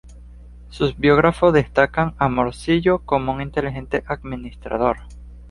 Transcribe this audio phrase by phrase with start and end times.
[0.69, 4.97] Sus biógrafos destacan a Morcillo como un inteligente administrador.